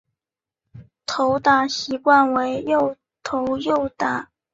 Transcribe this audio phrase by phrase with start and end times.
[1.05, 4.31] 投打习惯为右投右打。